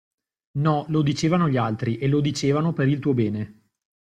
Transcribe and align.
No, 0.57 0.85
lo 0.89 1.03
dicevano 1.03 1.47
gli 1.47 1.57
altri, 1.57 1.99
e 1.99 2.07
lo 2.07 2.21
dicevano 2.21 2.73
per 2.73 2.87
il 2.87 2.97
tuo 2.97 3.13
bene. 3.13 3.59